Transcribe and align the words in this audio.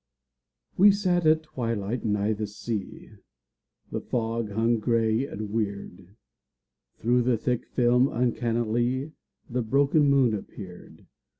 We 0.77 0.89
sat 0.89 1.27
at 1.27 1.43
twilight 1.43 2.03
nigh 2.03 2.33
the 2.33 2.47
sea, 2.47 3.11
The 3.91 4.01
fog 4.01 4.49
hung 4.49 4.79
gray 4.79 5.27
and 5.27 5.51
weird. 5.51 6.15
Through 6.97 7.21
the 7.21 7.37
thick 7.37 7.67
film 7.67 8.07
uncannily 8.07 9.11
The 9.47 9.61
broken 9.61 10.09
moon 10.09 10.33
appeared. 10.33 11.05